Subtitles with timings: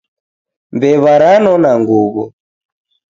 [0.75, 2.23] Mbewa ranona nguwo